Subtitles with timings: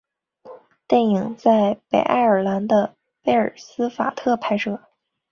[0.87, 3.53] 电影在北爱尔兰的贝尔
[3.95, 4.81] 法斯特拍摄。